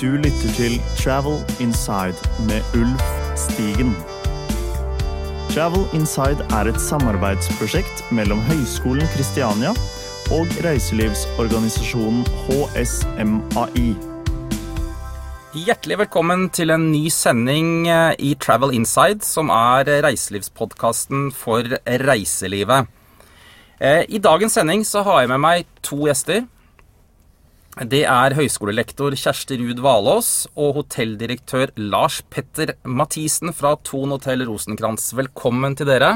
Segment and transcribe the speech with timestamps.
[0.00, 3.02] Du lytter til Travel Inside med Ulf
[3.38, 3.92] Stigen.
[5.52, 9.70] Travel Inside er et samarbeidsprosjekt mellom Høgskolen Kristiania
[10.34, 13.84] og reiselivsorganisasjonen HSMAI.
[15.54, 22.90] Hjertelig velkommen til en ny sending eh, i Travel Inside, som er reiselivspodkasten for reiselivet.
[23.78, 26.42] Eh, I dagens sending så har jeg med meg to gjester.
[27.74, 35.08] Det er høyskolelektor Kjersti Ruud Valås og hotelldirektør Lars Petter Mathisen fra Thon hotell Rosenkrantz.
[35.18, 36.12] Velkommen til dere.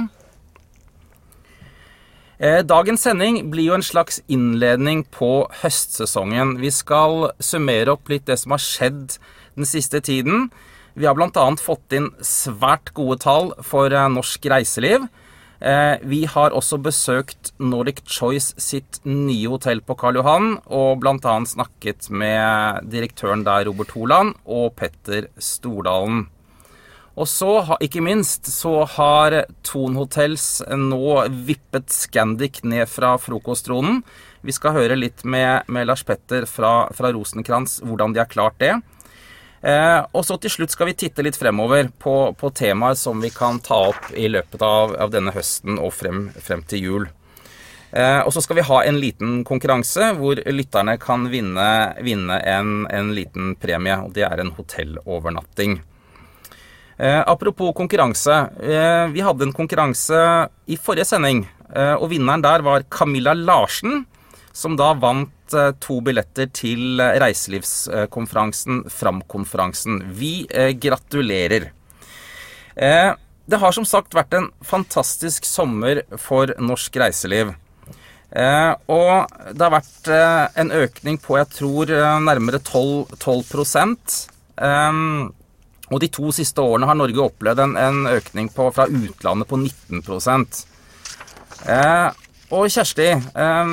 [2.39, 6.61] Eh, dagens sending blir jo en slags innledning på høstsesongen.
[6.63, 9.19] Vi skal summere opp litt det som har skjedd
[9.59, 10.53] den siste tiden.
[10.95, 11.49] Vi har bl.a.
[11.59, 15.11] fått inn svært gode tall for eh, norsk reiseliv.
[15.59, 21.35] Eh, vi har også besøkt Nordic Choice sitt nye hotell på Karl Johan, og bl.a.
[21.51, 26.29] snakket med direktøren der, Robert Holand, og Petter Stordalen.
[27.19, 27.51] Og så,
[27.83, 29.35] ikke minst, så har
[29.67, 34.05] Thon Hotels nå vippet Scandic ned fra frokostronen.
[34.47, 38.63] Vi skal høre litt med, med Lars Petter fra, fra Rosenkrantz hvordan de har klart
[38.63, 38.77] det.
[39.61, 43.31] Eh, og så til slutt skal vi titte litt fremover på, på temaer som vi
[43.35, 47.09] kan ta opp i løpet av, av denne høsten og frem, frem til jul.
[47.91, 51.69] Eh, og så skal vi ha en liten konkurranse hvor lytterne kan vinne,
[52.05, 53.97] vinne en, en, liten premie.
[53.97, 55.81] og Det er en hotellovernatting.
[56.99, 58.37] Eh, apropos konkurranse.
[58.61, 60.21] Eh, vi hadde en konkurranse
[60.67, 64.05] i forrige sending, eh, og vinneren der var Camilla Larsen,
[64.59, 70.03] som da vant eh, to billetter til reiselivskonferansen Fram-konferansen.
[70.19, 71.71] Vi eh, gratulerer.
[72.75, 73.13] Eh,
[73.49, 77.55] det har som sagt vært en fantastisk sommer for norsk reiseliv.
[78.93, 80.09] og det har vært
[80.61, 81.89] en økning på, jeg tror,
[82.21, 83.41] nærmere 12, 12
[85.89, 89.57] og de to siste årene har Norge opplevd en, en økning på, fra utlandet på
[89.57, 90.03] 19
[91.65, 92.09] eh,
[92.53, 93.73] Og Kjersti, eh,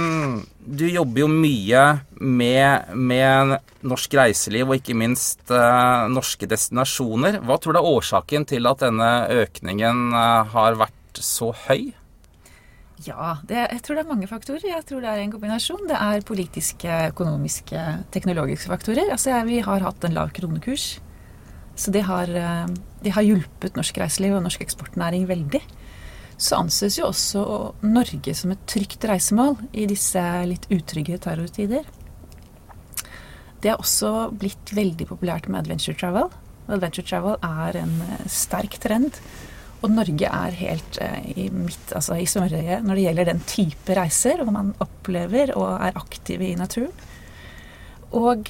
[0.66, 1.84] du jobber jo mye
[2.20, 3.56] med, med,
[3.86, 7.40] norsk reiseliv og ikke minst eh, norske destinasjoner.
[7.46, 9.12] Hva tror du er årsaken til at denne
[9.44, 11.94] økningen eh, har vært så høy?
[13.06, 14.64] Ja, det, jeg tror det er mange faktorer.
[14.66, 15.84] Jeg tror det er en kombinasjon.
[15.90, 17.82] Det er politiske, økonomiske,
[18.16, 19.12] teknologiske faktorer.
[19.14, 20.96] Altså, Vi har hatt en lav kronekurs.
[21.76, 22.68] Så det har, eh,
[23.04, 25.62] det har, hjulpet norsk reiseliv og norsk eksportnæring veldig.
[26.36, 27.44] Så anses jo også
[27.88, 31.86] Norge som et trygt reisemål i disse litt utrygge terrortider.
[33.64, 36.28] Det er også blitt veldig populært med adventure travel.
[36.68, 39.18] Adventure travel er en eh, sterk trend.
[39.82, 43.98] Og Norge er helt eh, i midt, altså i smørøyet når det gjelder den type
[43.98, 46.94] reiser hvor man opplever og er aktive i naturen.
[48.16, 48.48] Og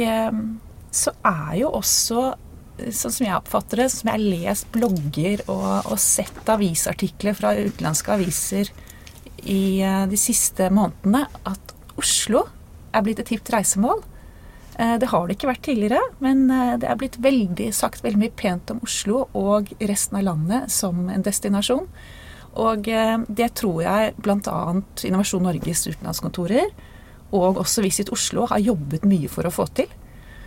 [0.93, 2.25] så er jo også
[2.75, 7.53] sånn som jeg oppfatter det, som jeg har lest blogger og, og sett avisartikler fra
[7.55, 8.71] utenlandske aviser
[9.45, 12.45] i uh, de siste månedene, at Oslo
[12.95, 14.03] er blitt et hipt reisemål.
[14.75, 18.23] Uh, det har det ikke vært tidligere, men uh, det er blitt veldig, sagt veldig
[18.25, 21.87] mye pent om Oslo og resten av landet som en destinasjon.
[22.55, 24.59] Og det tror jeg bl.a.
[25.03, 26.69] Innovasjon Norges utenlandskontorer
[27.35, 29.89] og også Visit Oslo har jobbet mye for å få til.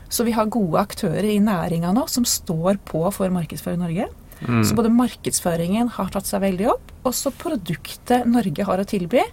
[0.09, 4.09] Så vi har gode aktører i næringa nå som står på for å markedsføre Norge.
[4.41, 4.63] Mm.
[4.65, 9.25] Så både markedsføringen har tatt seg veldig opp, og så produktet Norge har å tilby,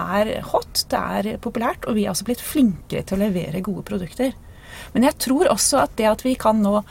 [0.00, 3.82] er hot, det er populært, og vi er altså blitt flinkere til å levere gode
[3.88, 4.36] produkter.
[4.94, 6.82] Men jeg tror også at det at vi kan nå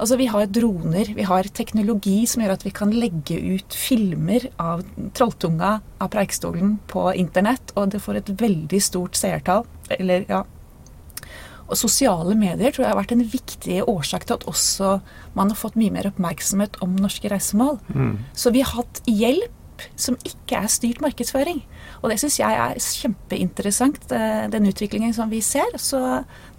[0.00, 4.46] Altså Vi har droner, vi har teknologi som gjør at vi kan legge ut filmer
[4.56, 4.80] av
[5.12, 9.66] Trolltunga, av Preikestolen, på internett, og det får et veldig stort seertall.
[9.98, 10.40] Eller ja,
[11.70, 14.98] og sosiale medier tror jeg har vært en viktig årsak til at også
[15.38, 17.78] man har fått mye mer oppmerksomhet om norske reisemål.
[17.94, 18.14] Mm.
[18.34, 19.56] Så vi har hatt hjelp
[19.96, 21.62] som ikke er styrt markedsføring.
[22.00, 25.68] Og det syns jeg er kjempeinteressant, eh, den utviklingen som vi ser.
[25.80, 26.00] Så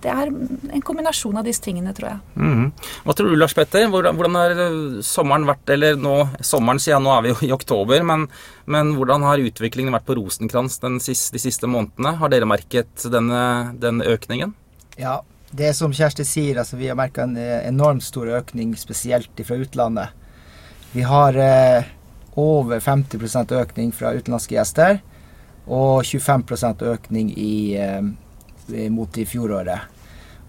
[0.01, 2.19] det er en kombinasjon av disse tingene, tror jeg.
[2.35, 2.71] Mm.
[3.05, 3.87] Hva tror du, Lars Petter?
[3.91, 4.55] Hvordan, har
[5.05, 8.27] sommeren vært, eller nå Sommeren siden nå er vi jo i oktober, men,
[8.65, 12.17] men hvordan har utviklingen vært på Rosenkrantz siste, de siste månedene?
[12.17, 14.55] Har dere merket denne, denne økningen?
[14.99, 15.21] Ja,
[15.51, 19.39] det er som Kjersti sier, altså vi har merka en eh, enormt stor økning, spesielt
[19.47, 20.17] fra utlandet.
[20.91, 21.87] Vi har eh,
[22.39, 25.01] over 50% økning fra utenlandske gjester,
[25.71, 29.87] og 25 økning i, eh, mot i fjoråret.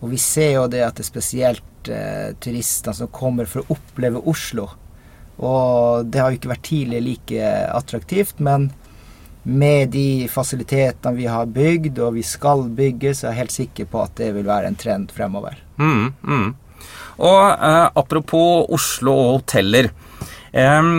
[0.03, 3.77] Og vi ser jo det at det er spesielt eh, turister som kommer for å
[3.77, 4.69] oppleve Oslo.
[5.43, 8.73] Og det har jo ikke vært tidligere like attraktivt, men
[9.43, 13.89] med de fasilitetene vi har bygd og vi skal bygge, så er jeg helt sikker
[13.91, 15.59] på at det vil være en trend fremover.
[15.83, 16.47] Mm, mm.
[17.23, 19.91] Og eh, apropos Oslo og hoteller.
[20.53, 20.93] Eh,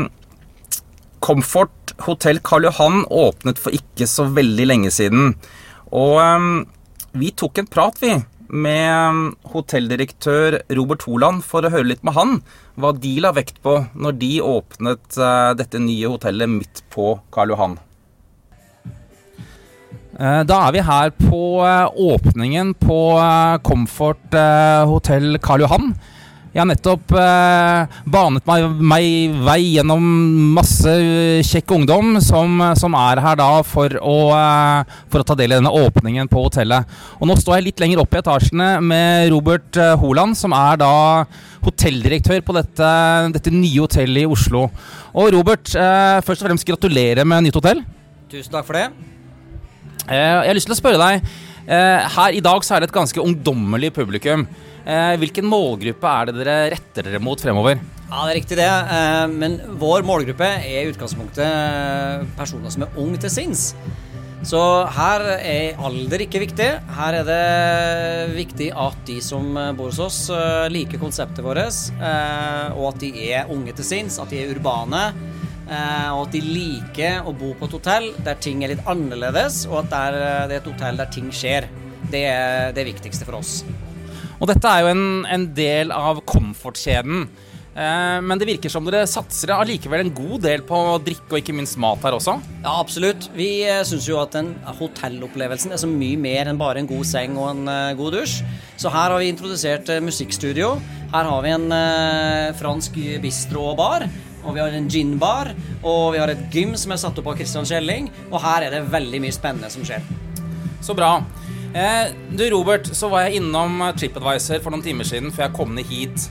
[1.24, 5.34] Comfort Hotell Karl Johan åpnet for ikke så veldig lenge siden.
[5.95, 6.51] Og eh,
[7.13, 8.18] vi tok en prat, vi,
[8.54, 12.36] med hotelldirektør Robert Holand for å høre litt med han
[12.78, 17.54] hva de la vekt på når de åpnet eh, dette nye hotellet midt på Karl
[17.56, 17.80] Johan.
[20.19, 24.36] Eh, Da er vi her på eh, åpningen på eh, Comfort
[24.89, 25.94] Hotell Karl Johan.
[26.54, 27.10] Jeg har nettopp
[28.13, 30.04] banet meg, meg vei gjennom
[30.54, 30.92] masse
[31.50, 34.18] kjekk ungdom som, som er her da for å,
[35.10, 36.86] for å ta del i denne åpningen på hotellet.
[37.18, 40.92] Og nå står jeg litt lenger opp i etasjene med Robert Holand, som er da
[41.66, 42.92] hotelldirektør på dette,
[43.33, 44.68] dette nye hotellet i Oslo.
[45.18, 47.81] Og Robert, først og fremst gratulerer med nytt hotell.
[48.30, 48.92] Tusen takk for det.
[50.10, 51.34] Eh, Jeg har lyst til å spørre deg.
[51.68, 54.48] eh, Her i dag så er det et ganske ungdommelig publikum.
[54.86, 57.80] Eh, Hvilken målgruppe er det dere retter dere mot fremover?
[58.12, 59.30] Ja, det er riktig det.
[59.34, 63.74] Men vår målgruppe er i utgangspunktet personer som er unge til sinns.
[64.44, 64.60] Så
[64.92, 66.68] her er alder ikke viktig.
[66.98, 70.30] Her er det viktig at de som bor hos oss,
[70.70, 71.64] liker konseptet vårt,
[72.76, 75.14] og at de er unge til sinns, at de er urbane.
[75.69, 79.63] Eh, Og at de liker å bo på et hotell der ting er litt annerledes,
[79.69, 80.19] og at det er,
[80.50, 81.69] det er et hotell der ting skjer.
[82.12, 83.62] Det er det viktigste for oss.
[84.42, 87.27] Og dette er jo en, en del av komfortkjeden.
[87.74, 91.56] Eh, Men det virker som dere satser allikevel en god del på drikke og ikke
[91.57, 92.36] minst mat her også.
[92.62, 93.30] Ja, absolutt.
[93.33, 94.51] Vi eh, syns jo at den
[94.81, 98.44] hotellopplevelsen er så mye mer enn bare en god seng og en eh, god dusj.
[98.77, 100.75] Så her har vi introdusert eh, musikkstudio.
[101.16, 104.06] Her har vi en eh, fransk bistro og bar.
[104.44, 105.54] Og vi har en ginbar.
[105.81, 108.12] Og vi har et gym som er satt opp av Christian Kjelling.
[108.31, 110.06] Og her er det veldig mye spennende som skjer.
[110.84, 111.16] Så bra.
[111.74, 115.72] Eh, du Robert, så var jeg innom TripAdvisor for noen timer siden før jeg kom
[115.78, 116.28] ned hit.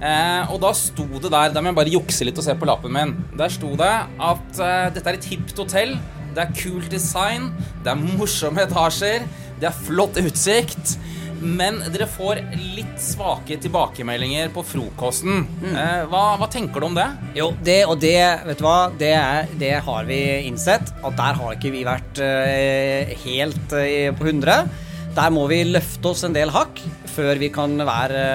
[0.00, 2.68] Eh, og da sto det der Da må jeg bare jukse litt og se på
[2.68, 3.12] lappen min.
[3.36, 3.92] Der sto det
[4.30, 5.94] at eh, dette er et hipt hotell.
[6.34, 7.50] Det er kult design.
[7.84, 9.26] Det er morsomme etasjer.
[9.60, 10.96] Det er flott utsikt.
[11.40, 12.42] Men dere får
[12.76, 15.46] litt svake tilbakemeldinger på frokosten.
[15.70, 17.06] Eh, hva, hva tenker du om det?
[17.38, 20.20] Jo, det og det, vet du hva, det, er, det har vi
[20.50, 20.92] innsett.
[21.00, 24.68] At der har ikke vi vært eh, helt eh, på 100.
[25.16, 28.26] Der må vi løfte oss en del hakk før vi kan være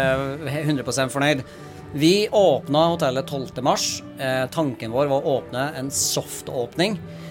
[0.50, 1.46] eh, 100 fornøyd.
[1.96, 3.62] Vi åpna hotellet 12.
[3.64, 3.86] mars.
[4.20, 6.98] Eh, tanken vår var å åpne en soft-åpning.
[6.98, 7.25] Eh,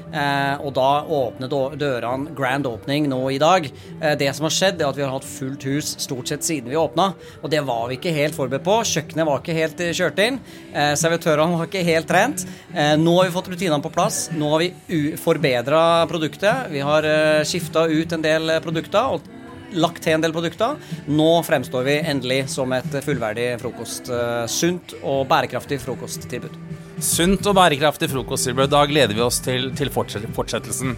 [0.63, 3.67] og da åpner dørene grand opening nå i dag.
[4.01, 6.71] Eh, det som har skjedd, er at vi har hatt fullt hus stort sett siden
[6.71, 7.13] vi åpna.
[7.43, 8.79] Og det var vi ikke helt forberedt på.
[8.95, 10.41] Kjøkkenet var ikke helt eh, kjørt inn.
[10.73, 12.47] Eh, servitørene var ikke helt trent.
[12.75, 14.29] Eh, nå har vi fått rutinene på plass.
[14.35, 16.69] Nå har vi forbedra produktet.
[16.75, 19.17] Vi har eh, skifta ut en del eh, produkter.
[19.17, 19.33] og
[19.75, 20.77] lagt til en del produkter.
[21.11, 24.11] Nå fremstår vi endelig som et fullverdig frokost.
[24.13, 26.55] eh, Sunt og bærekraftig frokosttilbud.
[27.03, 28.69] Sunt og bærekraftig frokosttilbud.
[28.71, 30.95] Da gleder vi oss til, til fortsettelsen.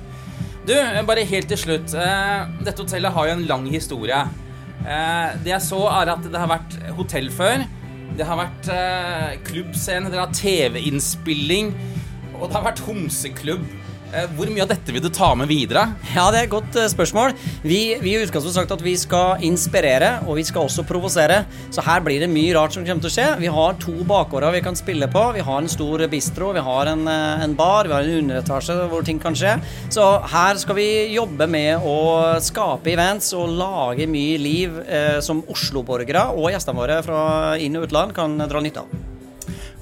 [0.67, 0.75] Du,
[1.07, 1.95] bare helt til slutt.
[1.95, 4.19] Eh, dette hotellet har jo en lang historie.
[4.83, 7.65] Eh, det jeg så, er at det har vært hotell før.
[8.17, 11.73] Det har vært eh, klubbscene, det har TV-innspilling,
[12.37, 13.65] og det har vært homseklubb.
[14.15, 15.83] Eh, hvor mye av dette vil du ta med videre?
[16.15, 17.35] Ja, det er et godt eh, spørsmål.
[17.67, 21.41] Vi, vi har sagt at vi skal inspirere, og vi skal også provosere.
[21.75, 23.27] Så her blir det mye rart som kommer til å skje.
[23.43, 25.25] Vi har to bakgårder vi kan spille på.
[25.35, 28.79] Vi har en stor bistro, vi har en, eh, en bar, vi har en underetasje
[28.93, 29.57] hvor ting kan skje.
[29.91, 35.43] Så her skal vi jobbe med å skape events og lage mye liv eh, som
[35.51, 37.25] Oslo-borgere og gjestene våre fra
[37.59, 39.03] inn- og utland kan dra nytte av.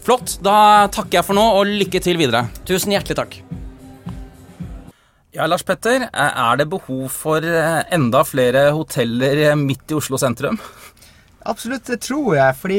[0.05, 0.39] Flott.
[0.45, 2.47] Da takker jeg for nå, og lykke til videre.
[2.69, 3.39] Tusen hjertelig takk.
[5.35, 9.97] Ja, Lars Petter, eh, er det behov for eh, enda flere hoteller eh, midt i
[9.99, 10.61] Oslo sentrum?
[11.43, 12.55] Absolutt, det tror jeg.
[12.61, 12.79] Fordi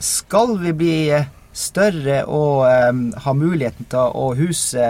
[0.00, 0.94] skal vi bli
[1.52, 2.64] større og
[3.22, 4.88] ha muligheten til å huse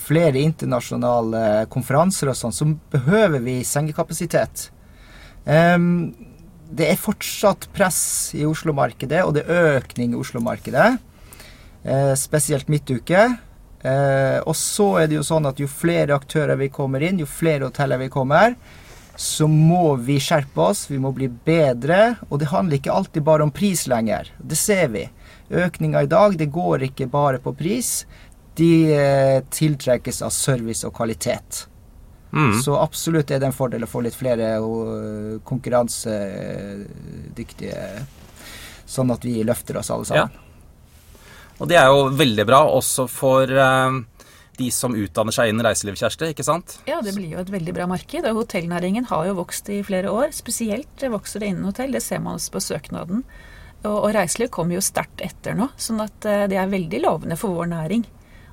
[0.00, 4.70] flere internasjonale konferanser og sånn, så behøver vi sengekapasitet.
[5.44, 8.00] Det er fortsatt press
[8.38, 10.88] i Oslo-markedet, og det er økning i Oslo-markedet.
[12.16, 13.28] Spesielt midtuke.
[13.82, 17.26] Eh, og så er det jo sånn at jo flere aktører vi kommer inn, jo
[17.28, 18.54] flere hoteller vi kommer,
[19.16, 22.14] så må vi skjerpe oss, vi må bli bedre.
[22.28, 24.24] Og det handler ikke alltid bare om pris lenger.
[24.38, 25.10] Det ser vi.
[25.50, 28.06] Økninga i dag, det går ikke bare på pris.
[28.56, 31.66] De eh, tiltrekkes av service og kvalitet.
[32.32, 32.62] Mm.
[32.62, 37.76] Så absolutt er det en fordel å få litt flere eh, konkurransedyktige
[38.90, 40.49] Sånn at vi løfter oss alle sammen.
[41.60, 43.98] Og det er jo veldig bra også for eh,
[44.60, 46.78] de som utdanner seg innen reiseliv, Kjersti, ikke sant?
[46.88, 48.26] Ja, det blir jo et veldig bra marked.
[48.28, 50.32] Og hotellnæringen har jo vokst i flere år.
[50.36, 51.92] Spesielt vokser det innen hotell.
[51.96, 53.24] Det ser man også på søknaden.
[53.84, 57.38] Og, og reiseliv kommer jo sterkt etter nå, sånn at eh, det er veldig lovende
[57.40, 58.04] for vår næring.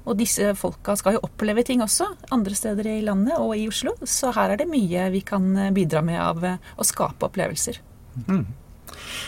[0.08, 3.98] Og disse folka skal jo oppleve ting også, andre steder i landet og i Oslo.
[4.08, 7.82] Så her er det mye vi kan eh, bidra med av eh, å skape opplevelser.
[8.28, 8.46] Mm.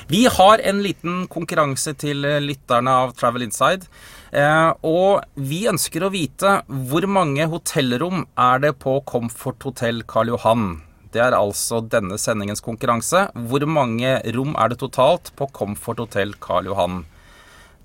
[0.08, 3.88] Vi har en liten konkurranse til lytterne av Travel Inside.
[4.32, 10.36] Eh, og vi ønsker å vite hvor mange hotellrom er det på Comfort Hotel Karl
[10.36, 10.68] Johan.
[11.10, 13.28] Det er altså denne sendingens konkurranse.
[13.34, 17.02] Hvor mange rom er det totalt på Comfort Hotel Karl Johan?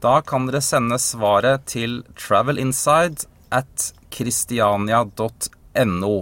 [0.04, 3.24] Da kan dere sende svaret til travelinside
[3.54, 6.14] at christiania.no.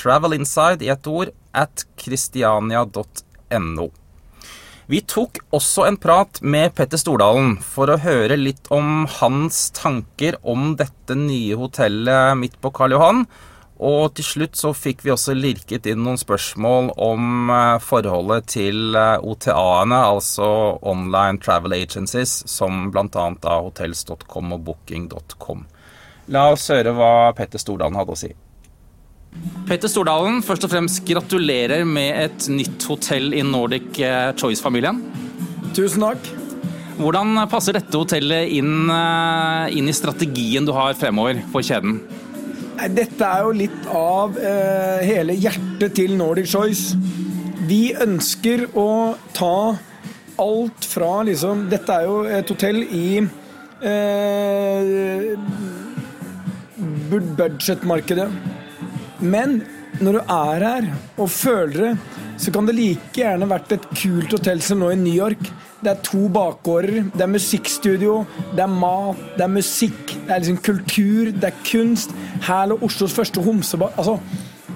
[0.00, 3.90] Travelinside i ett ord at christiania.no.
[4.90, 10.34] Vi tok også en prat med Petter Stordalen for å høre litt om hans tanker
[10.42, 13.22] om dette nye hotellet midt på Karl Johan.
[13.78, 18.98] Og til slutt så fikk vi også lirket inn noen spørsmål om eh, forholdet til
[18.98, 20.50] eh, OTA-ene, altså
[20.82, 23.30] Online Travel Agencies, som bl.a.
[23.46, 25.64] hotels.com og booking.com.
[26.34, 28.34] La oss høre hva Petter Stordalen hadde å si.
[29.68, 34.98] Petter Stordalen, først og fremst gratulerer med et nytt hotell i Nordic eh, Choice-familien.
[35.76, 36.30] Tusen takk.
[37.00, 42.00] Hvordan passer dette hotellet inn, eh, inn, i strategien du har fremover for kjeden?
[42.90, 46.96] Dette er jo litt av eh, hele hjertet til Nordic Choice.
[47.70, 49.76] Vi ønsker å ta
[50.40, 53.20] alt fra liksom Dette er jo et hotell i
[53.84, 55.36] eh,
[57.12, 58.28] budsjettmarkedet.
[59.20, 59.60] Men
[60.00, 60.86] når du er her
[61.20, 61.94] og føler det,
[62.40, 65.42] så kan det like gjerne vært et kult hotell som nå i New York.
[65.80, 68.14] Det er to bakgårder, det er musikkstudio,
[68.56, 72.14] det er mat, det er musikk, det er liksom kultur, det er kunst.
[72.44, 73.92] Her lå Oslos første homsebar.
[73.96, 74.18] Altså,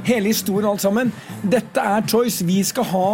[0.04, 1.12] hele historien alt sammen.
[1.44, 2.44] Dette er Choice.
[2.44, 3.08] Vi skal ha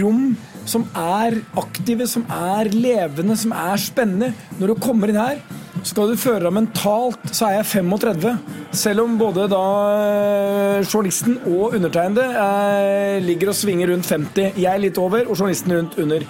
[0.00, 0.32] rom
[0.68, 4.32] som er aktive, som er levende, som er spennende.
[4.60, 5.42] Når du kommer inn her,
[5.86, 8.34] skal du føre deg mentalt, så er jeg 35.
[8.82, 9.62] Selv om både da
[9.98, 14.60] eh, journalisten og undertegnede eh, ligger og svinger rundt 50.
[14.62, 16.26] Jeg litt over, og journalisten rundt under.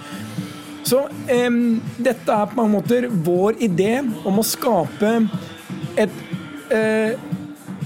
[0.83, 1.59] Så eh,
[2.01, 5.13] dette er på mange måter vår idé om å skape
[6.01, 6.17] et
[6.73, 7.13] eh,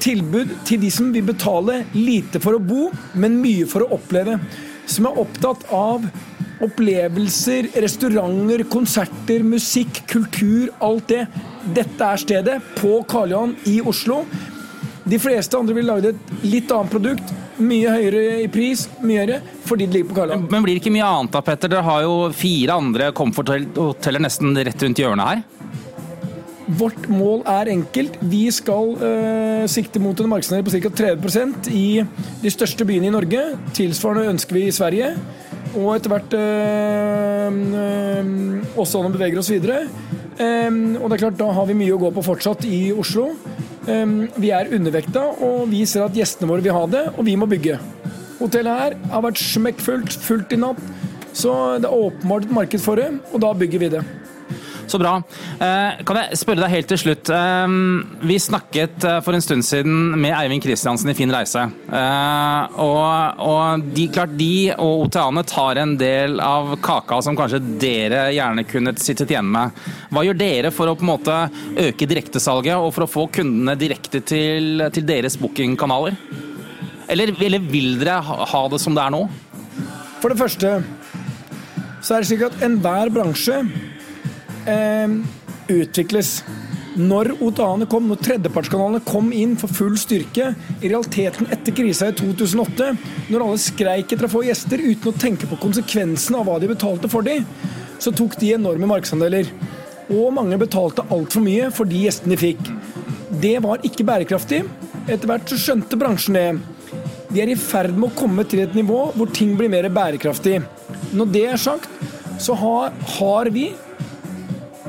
[0.01, 4.39] tilbud til de som vil betale lite for å bo, men mye for å oppleve.
[4.87, 6.07] Som er opptatt av
[6.57, 11.27] Opplevelser, restauranter, konserter, musikk, kultur, alt det.
[11.75, 14.21] Dette er stedet, på Karl Johan i Oslo.
[15.07, 17.35] De fleste andre vil lagd et litt annet produkt.
[17.57, 20.47] Mye høyere i pris, mye høyere, fordi det ligger på Karl Johan.
[20.51, 21.71] Men blir det ikke mye annet da, Petter?
[21.71, 25.45] Dere har jo fire andre komforthoteller nesten rett rundt hjørnet her.
[26.77, 28.17] Vårt mål er enkelt.
[28.27, 30.91] Vi skal øh, sikte mot en markedsandel på ca.
[31.15, 31.87] 30% i
[32.43, 33.43] de største byene i Norge.
[33.77, 35.13] Tilsvarende ønsker vi i Sverige
[35.77, 39.85] og etter hvert øh, øh, også når vi beveger oss videre.
[40.37, 43.31] Um, og det er klart, Da har vi mye å gå på fortsatt i Oslo.
[43.87, 47.33] Um, vi er undervekta, og vi ser at gjestene våre vil ha det, og vi
[47.39, 47.79] må bygge.
[48.37, 50.81] Hotellet her har vært smekkfullt, fullt i natt.
[51.37, 54.03] Så det er åpenbart et marked for det, og da bygger vi det.
[54.87, 55.17] Så bra.
[55.59, 57.29] Eh, kan jeg spørre deg helt til slutt.
[57.33, 57.73] Eh,
[58.29, 61.65] vi snakket eh, for en stund siden med Eivind Kristiansen i Fin reise.
[62.77, 68.27] Og, og de, klart de og OTA-ene tar en del av kaka som kanskje dere
[68.35, 69.75] gjerne kunne sittet igjen med.
[70.13, 71.37] Hva gjør dere for å på en måte
[71.87, 76.15] øke direktesalget og for å få kundene direkte til, til deres bookingkanaler?
[77.11, 79.25] Eller, eller vil dere ha det som det er nå?
[80.21, 80.79] For det første
[82.03, 83.61] så er det slik at enhver bransje
[84.69, 85.13] eh,
[85.73, 86.41] utvikles.
[86.97, 90.49] Når OTA-ene kom, når tredjepartskanalene kom inn for full styrke,
[90.81, 92.87] i realiteten etter krisa i 2008,
[93.29, 96.71] når alle skreik etter å få gjester uten å tenke på konsekvensene av hva de
[96.71, 97.45] betalte for dem,
[98.01, 99.51] så tok de enorme markedsandeler.
[100.09, 102.73] Og mange betalte altfor mye for de gjestene de fikk.
[103.43, 104.63] Det var ikke bærekraftig.
[105.05, 106.47] Etter hvert så skjønte bransjen det.
[107.29, 110.61] De er i ferd med å komme til et nivå hvor ting blir mer bærekraftig.
[111.13, 111.91] Når det er sagt,
[112.41, 113.69] så har, har vi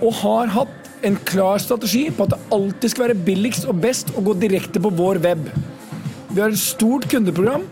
[0.02, 4.10] og har hatt en klar strategi på at det alltid skal være billigst og best
[4.18, 5.44] å gå direkte på vår web.
[6.30, 7.64] Vi har et stort kundeprogram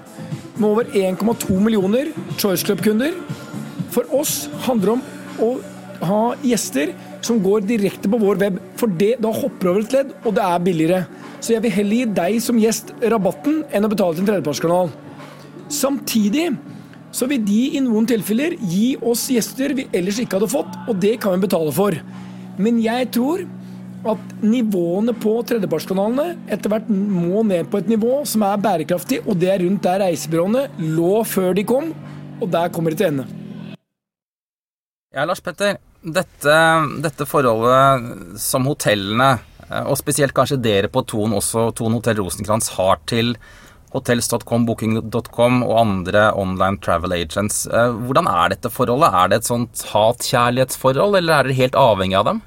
[0.56, 3.16] med over 1,2 millioner Choice Club-kunder.
[3.95, 5.50] For oss handler det om å
[6.06, 10.14] ha gjester som går direkte på vår web, for det, da hopper over et ledd,
[10.23, 11.02] og det er billigere.
[11.40, 14.92] Så jeg vil heller gi deg som gjest rabatten enn å betale til en tredjepartskanal.
[15.73, 16.50] Samtidig
[17.15, 20.99] så vil de i noen tilfeller gi oss gjester vi ellers ikke hadde fått, og
[21.03, 21.97] det kan vi betale for.
[22.61, 23.45] Men jeg tror
[24.07, 29.41] at nivåene på tredjepartskanalene etter hvert må ned på et nivå som er bærekraftig, og
[29.41, 31.91] det er rundt der reisebyråene lå før de kom,
[32.41, 33.27] og der kommer de til ende.
[35.17, 35.79] Ja, Lars Petter.
[36.07, 36.57] Dette,
[37.03, 42.69] dette forholdet som hotellene, eh, og spesielt kanskje dere på Thon også, Thon Hotell Rosenkrantz,
[42.77, 43.33] har til
[43.97, 47.65] hotels.com, booking.com og andre online travel agents.
[47.67, 49.15] Eh, hvordan er dette forholdet?
[49.15, 52.43] Er det et sånt hat-kjærlighetsforhold, eller er dere helt avhengig av dem?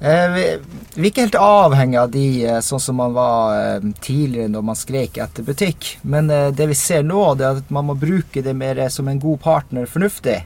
[0.00, 4.66] Eh, vi, er ikke helt avhengig av de eh, sånn som man var tidligere når
[4.70, 5.94] man skrek etter butikk.
[6.02, 9.22] Men det vi ser nå, det er at man må bruke det mer som en
[9.22, 10.40] god partner fornuftig.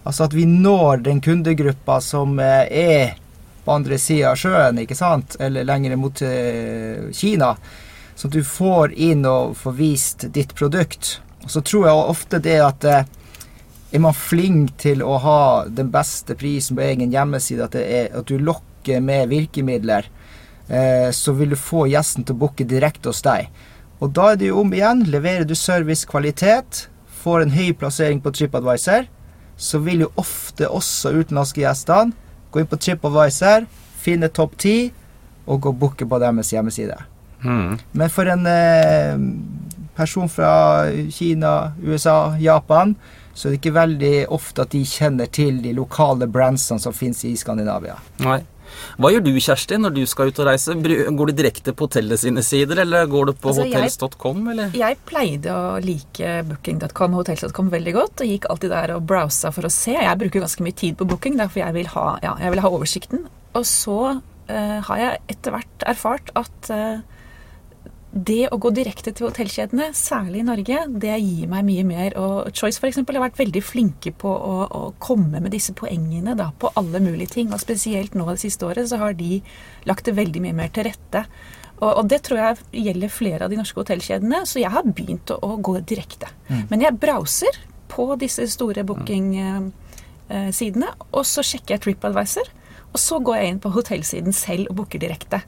[0.00, 3.18] Altså at vi når den kundegruppa som er
[3.66, 5.36] på andre sida av sjøen, ikke sant?
[5.38, 6.22] eller lenger mot
[7.12, 7.50] Kina.
[8.20, 11.22] Så at du får inn og får vist ditt produkt.
[11.40, 13.06] Og så tror jeg ofte det at eh,
[13.96, 18.28] er man flink til å ha den beste prisen på egen hjemmeside, at, er, at
[18.28, 20.04] du lokker med virkemidler,
[20.68, 23.48] eh, så vil du få gjesten til å booke direkte hos deg.
[24.04, 25.06] Og da er det jo om igjen.
[25.08, 26.90] Leverer du service, kvalitet,
[27.22, 29.08] får en høy plassering på TripAdvisor,
[29.56, 32.12] så vil jo ofte også utenlandske gjestene
[32.52, 33.64] gå inn på TripAdvisor,
[34.04, 34.76] finne topp ti
[35.46, 37.00] og gå og booke på deres hjemmeside.
[37.42, 37.78] Mm.
[37.96, 39.24] Men for en eh,
[39.96, 40.52] person fra
[41.12, 42.94] Kina, USA, Japan,
[43.34, 47.22] så er det ikke veldig ofte at de kjenner til de lokale brandsene som finnes
[47.28, 47.98] i Skandinavia.
[48.24, 48.40] Nei.
[49.00, 50.74] Hva gjør du, Kjersti, når du skal ut og reise?
[50.76, 54.74] Går du direkte på hotellet sine sider, eller går du på altså, hotels.com, eller?
[54.78, 59.52] Jeg pleide å like booking.com og hotels.com veldig godt, og gikk alltid der og browsa
[59.54, 59.96] for å se.
[59.96, 62.72] Jeg bruker ganske mye tid på booking, derfor jeg vil ha, ja, jeg vil ha
[62.78, 63.24] oversikten.
[63.58, 67.00] Og så uh, har jeg etter hvert erfart at uh,
[68.10, 72.16] det å gå direkte til hotellkjedene, særlig i Norge, det gir meg mye mer.
[72.18, 72.98] Og Choice f.eks.
[73.06, 77.36] har vært veldig flinke på å, å, komme med disse poengene da, på alle mulige
[77.36, 77.52] ting.
[77.54, 79.38] Og spesielt nå det siste året så har de
[79.86, 81.22] lagt det veldig mye mer til rette.
[81.78, 85.30] Og, og det tror jeg gjelder flere av de norske hotellkjedene, så jeg har begynt
[85.30, 86.32] å, å gå direkte.
[86.50, 86.66] Mm.
[86.72, 92.50] Men jeg browser på disse store booking-sidene, og så sjekker jeg TripAdvisor.
[92.90, 95.44] Og så går jeg inn på hotellsiden selv og booker direkte.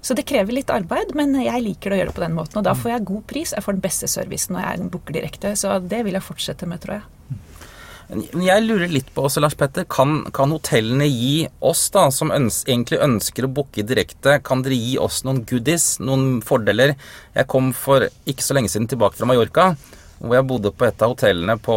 [0.00, 2.60] Så det krever litt arbeid, men jeg liker å gjøre det på den måten.
[2.60, 5.52] Og da får jeg god pris, jeg får den beste servicen når jeg booker direkte.
[5.60, 7.08] Så det vil jeg fortsette med, tror jeg.
[8.10, 9.84] Jeg lurer litt på også, Lars Petter.
[9.86, 14.78] Kan, kan hotellene gi oss, da, som øns egentlig ønsker å booke direkte, kan dere
[14.80, 16.96] gi oss noen goodies, noen fordeler?
[17.36, 19.68] Jeg kom for ikke så lenge siden tilbake fra Mallorca,
[20.18, 21.76] hvor jeg bodde på et av hotellene på,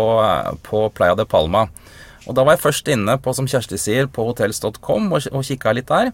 [0.66, 1.68] på Playa de Palma.
[2.28, 5.74] Og Da var jeg først inne på som Kjersti sier, på hotels.com og, og kikka
[5.76, 6.14] litt der.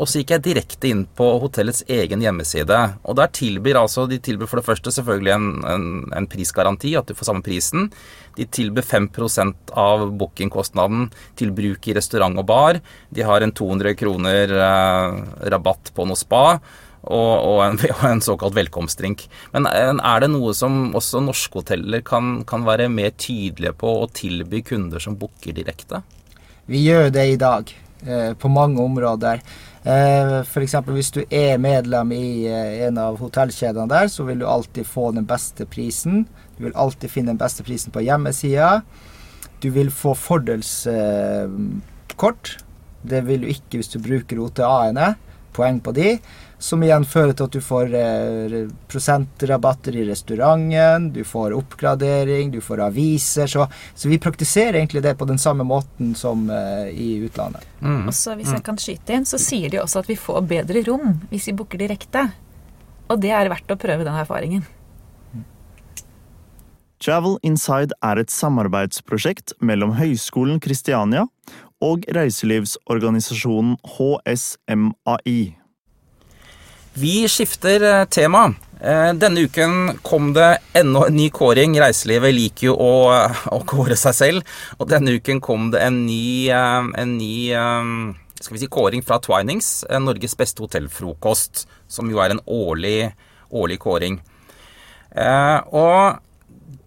[0.00, 2.78] Og så gikk jeg direkte inn på hotellets egen hjemmeside.
[3.04, 7.10] Og der tilbyr altså De tilbyr for det første selvfølgelig en, en, en prisgaranti, at
[7.10, 7.90] du får samme prisen.
[8.38, 12.80] De tilbyr 5% av bookingkostnaden til bruk i restaurant og bar.
[13.12, 15.20] De har en 200 kroner eh,
[15.52, 16.44] rabatt på noe spa.
[17.00, 19.26] Og, og, en, og, en, såkalt velkomstdrink.
[19.54, 23.88] Men eh, er det noe som også norske hoteller kan, kan være mer tydelige på
[24.02, 26.02] å tilby kunder som booker direkte?
[26.70, 27.72] Vi gjør det i dag,
[28.04, 29.40] eh, på mange områder.
[29.80, 30.74] Eh, F.eks.
[30.92, 32.46] hvis du er medlem i
[32.84, 36.26] en av hotellkjedene der, så vil du alltid få den beste prisen.
[36.58, 38.82] Du vil alltid finne den beste prisen på hjemmesida.
[39.60, 42.58] Du vil få fordelskort.
[43.00, 45.14] Det vil du ikke hvis du bruker OTA-ene.
[45.56, 46.18] Poeng på de.
[46.60, 48.54] Som igjen fører til at du får eh,
[48.92, 53.48] prosentrabatter i restauranten, du får oppgradering, du får aviser.
[53.48, 57.64] Så, så, vi praktiserer egentlig det på den samme måten som eh, i utlandet.
[57.80, 58.04] Mm.
[58.12, 58.66] Også hvis jeg mm.
[58.66, 61.80] kan skyte inn, så sier de også at vi får bedre rom hvis vi booker
[61.80, 62.26] direkte.
[63.08, 64.68] Og det er verdt å prøve den erfaringen.
[67.00, 71.24] Travel Inside er et samarbeidsprosjekt mellom Høgskolen Kristiania
[71.80, 75.38] og reiselivsorganisasjonen HSMAI.
[76.92, 78.54] Vi skifter eh, tema.
[78.80, 81.76] Eh, denne uken kom det enda en ny kåring.
[81.80, 82.94] Reiselivet liker jo å,
[83.54, 84.56] å, kåre seg selv.
[84.78, 87.34] Og denne uken kom det en ny, eh, en ny
[88.40, 89.84] skal vi si, kåring fra Twinings.
[90.02, 91.66] Norges beste hotellfrokost.
[91.90, 93.12] Som jo er en årlig,
[93.54, 94.18] årlig kåring.
[95.10, 96.18] Og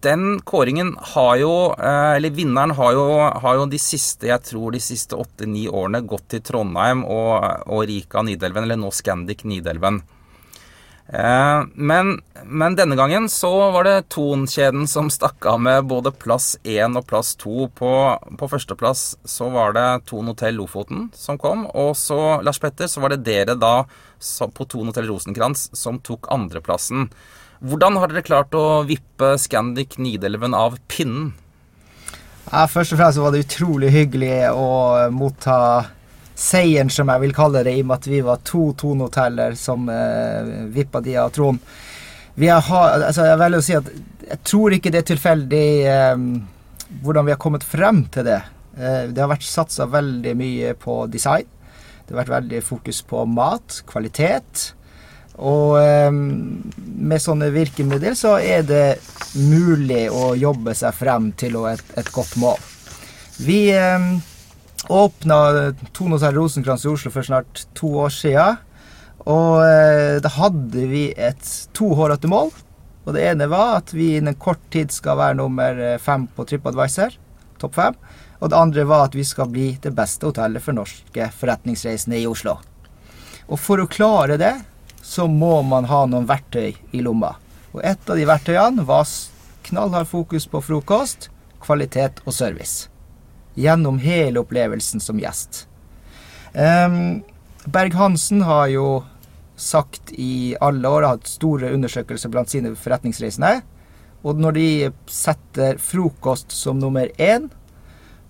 [0.04, 3.04] den kåringen har jo eh, Eller vinneren har jo,
[3.42, 7.86] har jo de siste jeg tror de siste åtte-ni årene gått til Trondheim og, og
[7.88, 10.02] Rika Nidelven, eller nå Scandic Nidelven.
[11.06, 16.54] Eh, men, men, denne gangen så var det Ton-kjeden som stakk av med både plass
[16.64, 17.68] én og plass to.
[17.76, 17.92] På,
[18.38, 21.66] på førsteplass så var det Ton hotell Lofoten som kom.
[21.74, 23.76] Og så, Lars Petter, så var det dere da
[24.24, 27.10] på Ton hotell Rosenkrantz som tok andreplassen.
[27.62, 31.32] Hvordan har dere klart å vippe Scandic Nidelven av pinnen?
[32.50, 34.70] Ja, først og fremst var det utrolig hyggelig å
[35.14, 35.58] motta
[36.34, 39.88] seieren, som jeg vil kalle det, i og med at vi var to Tone-hoteller som
[39.88, 41.62] eh, vippa de av tronen.
[42.34, 43.90] Altså jeg velger å si at
[44.24, 46.24] jeg tror ikke det er tilfeldig eh,
[47.04, 48.40] hvordan vi har kommet frem til det.
[48.76, 51.46] Eh, det har vært satsa veldig mye på design.
[52.04, 54.72] Det har vært veldig fokus på mat, kvalitet.
[55.34, 56.20] Og um,
[57.00, 58.84] med sånne virkemidler så er det
[59.34, 62.60] mulig å jobbe seg frem til et, et godt mål.
[63.42, 64.12] Vi um,
[64.88, 65.38] åpna
[65.92, 68.62] Tone Hotell Rosenkrantz i Oslo for snart to år siden.
[69.24, 72.52] Og eh, da hadde vi et to hårete mål.
[73.04, 76.44] Og det ene var at vi innen kort tid skal være nummer eh, fem på
[76.48, 77.16] TripAdvisor.
[77.60, 77.96] Topp fem.
[78.40, 82.28] Og det andre var at vi skal bli det beste hotellet for norske forretningsreisende i
[82.28, 82.58] Oslo.
[83.48, 84.52] Og for å klare det,
[85.04, 87.34] så må man ha noen verktøy i lomma.
[87.76, 89.08] Og et av de verktøyene var
[89.68, 91.28] knallhard fokus på frokost,
[91.60, 92.88] kvalitet og service
[93.54, 95.66] gjennom hele opplevelsen som gjest.
[96.54, 97.22] Um,
[97.70, 98.88] Berg-Hansen har jo
[99.56, 103.60] sagt i alle år, har hatt store undersøkelser blant sine forretningsreisende.
[104.24, 104.68] Og når de
[105.10, 107.46] setter frokost som nummer én,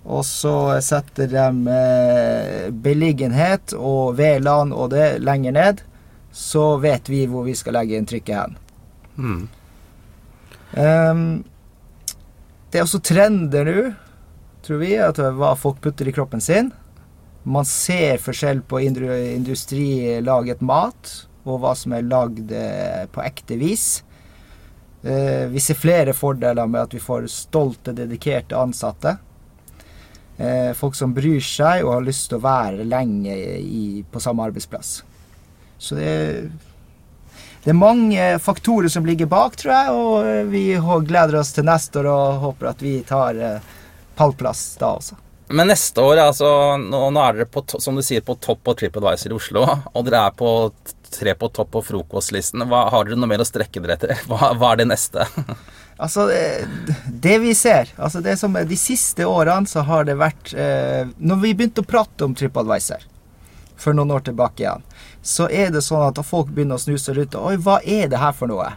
[0.05, 5.81] og så setter de eh, beliggenhet og VLAN og det lenger ned,
[6.35, 8.57] så vet vi hvor vi skal legge inn trykket hen.
[9.15, 9.43] Mm.
[10.75, 11.27] Um,
[12.71, 13.83] det er også trender nå
[14.65, 16.71] tror vi, at hva folk putter i kroppen sin.
[17.45, 21.11] Man ser forskjell på industrilaget mat
[21.45, 23.85] og hva som er lagd eh, på ekte vis.
[25.05, 29.19] Eh, vi ser flere fordeler med at vi får stolte, dedikerte ansatte.
[30.41, 34.49] Eh, folk som bryr seg og har lyst til å være lenge i, på samme
[34.49, 34.97] arbeidsplass.
[35.77, 36.13] Så det,
[37.63, 40.65] det er mange faktorer som ligger bak, tror jeg, og vi
[41.07, 43.41] gleder oss til neste år og håper at vi tar
[44.15, 45.19] pallplass da også.
[45.47, 46.47] Men neste år, altså,
[46.81, 50.07] nå, nå er dere på, som du sier, på topp på TripAdvisor i Oslo, og
[50.07, 50.51] dere er på
[51.15, 52.65] tre på topp på frokostlisten.
[52.69, 54.15] Hva, har dere noe mer å strekke dere etter?
[54.29, 55.27] Hva, hva er det neste?
[56.03, 56.65] altså, det,
[57.07, 61.43] det, vi ser altså det som De siste årene så har det vært eh, Når
[61.43, 63.05] vi begynte å prate om TripAdvisor
[63.85, 64.83] for noen år tilbake igjen,
[65.21, 68.33] så er det sånn at folk begynner å snuse rundt Oi, hva er det her
[68.35, 68.71] for noe?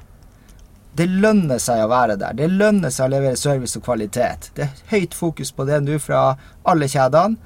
[0.98, 2.34] Det lønner seg å være der.
[2.34, 4.50] Det lønner seg å levere service og kvalitet.
[4.56, 6.32] Det er høyt fokus på det nå fra
[6.66, 7.38] alle kjedene,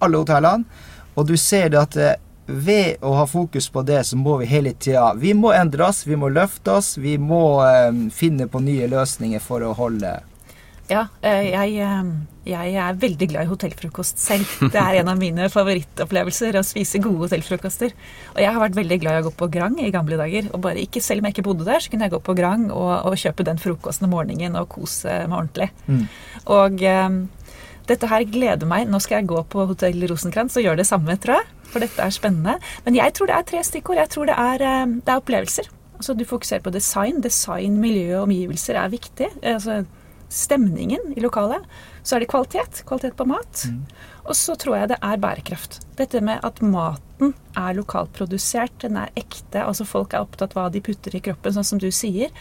[0.00, 0.86] alle hotellene.
[1.14, 2.14] Og du ser det at eh,
[2.46, 6.02] ved å ha fokus på det, så må vi hele tida Vi må endre oss,
[6.06, 10.18] vi må løfte oss, vi må um, finne på nye løsninger for å holde
[10.90, 12.08] ja, eh, jeg, eh,
[12.44, 14.50] jeg, er veldig glad i hotellfrokost selv.
[14.72, 17.94] Det er en av mine favorittopplevelser å spise gode hotellfrokoster.
[18.34, 20.50] Og jeg har vært veldig glad i å gå på Grang i gamle dager.
[20.52, 22.68] Og bare ikke Selv om jeg ikke bodde der, så kunne jeg gå på Grang
[22.72, 25.70] og, og kjøpe den frokosten om morgenen og kose meg ordentlig.
[25.88, 26.04] Mm.
[26.52, 27.18] Og um,
[27.88, 28.88] dette her gleder meg.
[28.88, 31.50] Nå skal jeg gå på Hotell Rosenkrantz og gjøre det samme, tror jeg.
[31.72, 32.58] For dette er spennende.
[32.84, 34.00] Men jeg tror det er tre stikkord.
[34.04, 34.68] Jeg tror det er,
[35.00, 35.72] det er opplevelser.
[35.96, 37.20] Altså Du fokuserer på design.
[37.24, 39.32] Design, miljø og omgivelser er viktig.
[39.42, 39.84] Altså
[40.32, 41.64] stemningen i lokalet.
[42.02, 42.82] Så er det kvalitet.
[42.88, 43.64] Kvalitet på mat.
[43.68, 43.80] Mm.
[44.24, 45.80] Og så tror jeg det er bærekraft.
[45.98, 49.62] Dette med at maten er lokalprodusert, den er ekte.
[49.64, 52.32] Altså folk er opptatt av hva de putter i kroppen, sånn som du sier.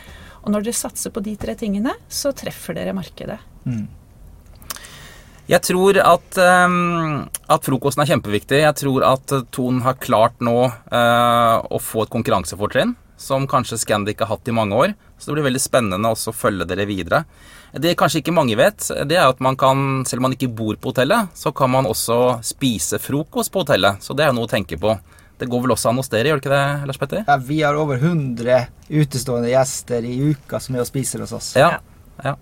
[0.43, 3.39] Og når dere satser på de tre tingene, så treffer dere markedet.
[3.67, 3.85] Mm.
[5.51, 8.61] Jeg tror at, um, at, frokosten er kjempeviktig.
[8.63, 14.23] Jeg tror at Ton har klart nå uh, å få et konkurransefortrinn som kanskje Scandic
[14.23, 14.95] har hatt i mange år.
[15.23, 17.23] Så det blir veldig spennende også å følge dere videre.
[17.73, 20.75] Det kanskje ikke mange vet, det er at man kan, selv om man ikke bor
[20.77, 24.03] på hotellet, så kan man også spise frokost på hotellet.
[24.03, 24.93] Så det er noe å tenke på.
[25.39, 27.23] Det går vel også an hos dere, gjør det ikke det, Lars Petter?
[27.25, 28.59] Ja, vi har over 100
[28.93, 31.53] utestående gjester i uka som er og spiser hos oss.
[31.57, 31.79] Ja,
[32.21, 32.35] ja.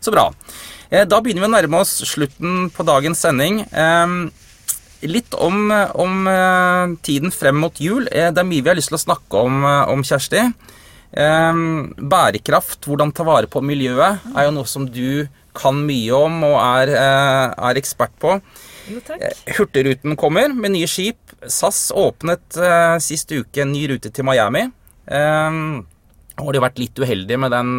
[0.00, 0.30] Så bra.
[0.88, 3.62] Eh, da begynner vi å nærme oss slutten på dagens sending.
[3.72, 4.30] Ehm,
[5.04, 5.68] litt om,
[6.00, 8.08] om eh, tiden frem mot jul.
[8.12, 10.48] Eh, det er mye vi har lyst til å snakke om, om Kjersti.
[11.14, 16.40] Um, bærekraft, hvordan ta vare på miljøet, er jo noe som du kan mye om
[16.48, 18.34] og er, uh, er ekspert på.
[18.90, 19.22] Jo, takk.
[19.22, 21.20] Uh, Hurtigruten kommer med nye skip.
[21.44, 24.62] SAS åpnet eh, sist uke en ny rute til Miami.
[25.04, 25.56] Eh,
[26.40, 27.74] har de vært litt uheldige med den,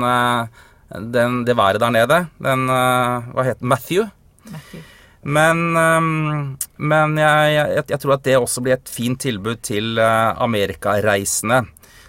[1.15, 2.19] den, det været der nede.
[2.38, 3.71] Den Hva het den?
[3.71, 4.06] Matthew.
[4.52, 4.84] Matthew.
[5.26, 9.98] Men, um, men jeg, jeg, jeg, tror at det også blir et fint tilbud til
[9.98, 11.63] amerikareisende.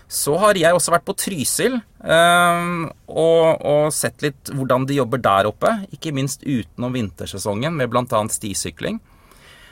[0.06, 5.22] Så har jeg også vært på Trysil um, og, og, sett litt hvordan de jobber
[5.22, 5.72] der oppe.
[5.94, 8.22] Ikke minst utenom vintersesongen med bl.a.
[8.30, 9.00] stisykling.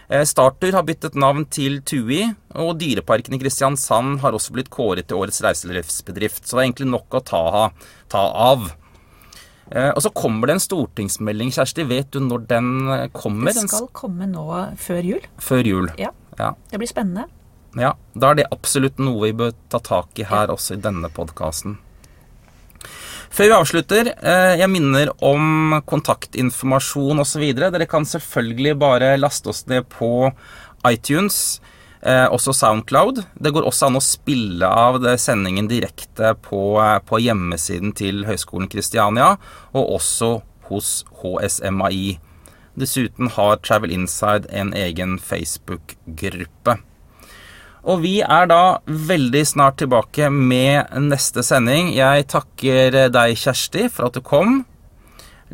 [0.08, 2.26] Eh, Startur har byttet navn til TUI,
[2.60, 6.42] og Dyreparken i Kristiansand har også blitt kåret til årets reiselivsbedrift.
[6.44, 7.44] Så det er egentlig nok å ta,
[8.12, 8.66] ta av.
[9.70, 11.86] Eh, og så kommer det en stortingsmelding, Kjersti.
[11.88, 12.68] Vet du når den
[13.14, 13.54] kommer?
[13.54, 14.48] Det skal komme nå
[14.82, 15.32] før jul.
[15.40, 15.90] Før jul.
[16.00, 16.10] Ja.
[16.38, 16.52] Ja.
[16.70, 17.28] Det blir spennende.
[17.78, 17.94] Ja.
[18.14, 21.78] Da er det absolutt noe vi bør ta tak i her også i denne podkasten.
[23.34, 27.42] Før vi avslutter, eh, jeg minner om kontaktinformasjon osv.
[27.58, 30.30] Dere kan selvfølgelig bare laste oss ned på
[30.86, 31.60] iTunes,
[32.00, 33.24] eh, også Soundcloud.
[33.34, 38.70] Det går også an å spille av sendingen direkte på, eh, på hjemmesiden til Høgskolen
[38.70, 39.36] Kristiania,
[39.74, 42.20] og også hos HSMAI.
[42.78, 46.78] Dessuten har Travel Inside en egen Facebook-gruppe.
[47.84, 51.90] Og vi er da veldig snart tilbake med neste sending.
[51.92, 54.62] Jeg takker deg, Kjersti, for at du kom.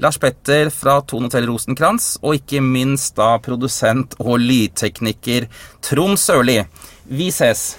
[0.01, 5.51] Lars Petter fra Tone Hotell Rosenkrantz, og ikke minst da produsent og lydtekniker
[5.85, 6.61] Trond Sørli.
[7.11, 7.73] Vi ses!